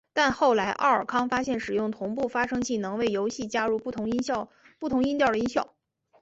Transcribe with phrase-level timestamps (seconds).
[0.13, 4.17] 但后来奥尔康发现使用同步发生器能为游戏加入不同音
[5.15, 5.75] 调的音效。